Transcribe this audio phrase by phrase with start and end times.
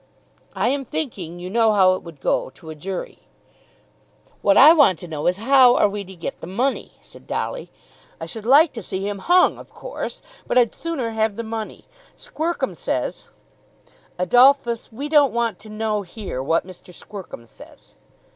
[0.55, 3.19] "I am thinking you know how it would go to a jury."
[4.41, 7.69] "What I want to know is how we are to get the money," said Dolly.
[8.19, 11.85] "I should like to see him hung, of course; but I'd sooner have the money.
[12.17, 13.29] Squercum says"
[14.17, 16.91] "Adolphus, we don't want to know here what Mr.
[16.95, 17.93] Squercum says."